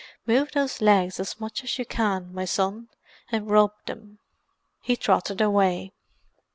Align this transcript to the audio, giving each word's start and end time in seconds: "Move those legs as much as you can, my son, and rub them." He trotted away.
"Move 0.25 0.51
those 0.53 0.81
legs 0.81 1.19
as 1.19 1.39
much 1.39 1.63
as 1.63 1.77
you 1.77 1.85
can, 1.85 2.33
my 2.33 2.43
son, 2.43 2.89
and 3.31 3.51
rub 3.51 3.69
them." 3.85 4.17
He 4.81 4.95
trotted 4.95 5.41
away. 5.41 5.93